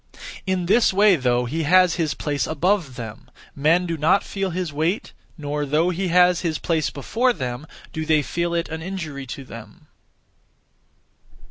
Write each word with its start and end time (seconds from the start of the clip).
In 0.47 0.65
this 0.65 0.91
way 0.91 1.15
though 1.15 1.45
he 1.45 1.61
has 1.61 1.93
his 1.97 2.15
place 2.15 2.47
above 2.47 2.95
them, 2.95 3.29
men 3.55 3.85
do 3.85 3.97
not 3.99 4.23
feel 4.23 4.49
his 4.49 4.73
weight, 4.73 5.13
nor 5.37 5.63
though 5.63 5.91
he 5.91 6.07
has 6.07 6.41
his 6.41 6.57
place 6.57 6.89
before 6.89 7.33
them, 7.33 7.67
do 7.93 8.03
they 8.03 8.23
feel 8.23 8.55
it 8.55 8.67
an 8.69 8.81
injury 8.81 9.27
to 9.27 9.43
them. 9.43 9.85